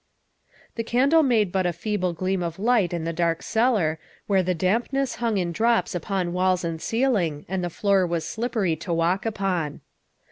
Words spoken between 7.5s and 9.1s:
the floor was slippery to